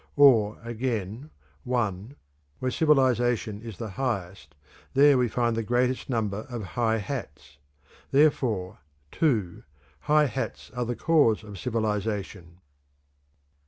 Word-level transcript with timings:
Or, 0.15 0.57
again: 0.63 1.29
(1) 1.63 2.15
Where 2.57 2.71
civilization 2.71 3.61
is 3.61 3.77
the 3.77 3.91
highest, 3.91 4.55
there 4.95 5.15
we 5.15 5.27
find 5.27 5.55
the 5.55 5.61
greatest 5.61 6.09
number 6.09 6.47
of 6.49 6.63
high 6.73 6.97
hats; 6.97 7.59
therefore 8.09 8.79
(2) 9.11 9.61
high 9.99 10.25
hats 10.25 10.71
are 10.71 10.85
the 10.85 10.95
cause 10.95 11.43
of 11.43 11.59
civilization. 11.59 12.61